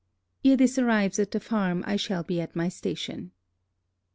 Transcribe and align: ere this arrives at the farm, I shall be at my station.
ere 0.43 0.57
this 0.57 0.79
arrives 0.79 1.19
at 1.19 1.29
the 1.29 1.39
farm, 1.39 1.83
I 1.85 1.95
shall 1.95 2.23
be 2.23 2.41
at 2.41 2.55
my 2.55 2.69
station. 2.69 3.33